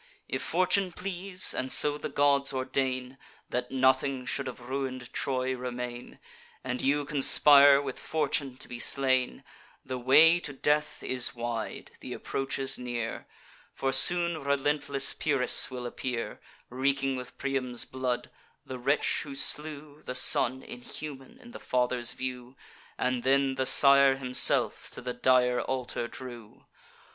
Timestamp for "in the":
21.39-21.59